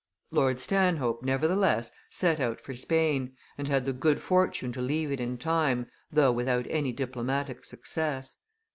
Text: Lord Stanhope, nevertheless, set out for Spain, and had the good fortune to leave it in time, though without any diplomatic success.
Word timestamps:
Lord 0.31 0.59
Stanhope, 0.59 1.21
nevertheless, 1.21 1.91
set 2.09 2.39
out 2.39 2.59
for 2.59 2.73
Spain, 2.73 3.35
and 3.55 3.67
had 3.67 3.85
the 3.85 3.93
good 3.93 4.19
fortune 4.19 4.71
to 4.71 4.81
leave 4.81 5.11
it 5.11 5.19
in 5.19 5.37
time, 5.37 5.91
though 6.11 6.31
without 6.31 6.65
any 6.71 6.91
diplomatic 6.91 7.63
success. 7.63 8.37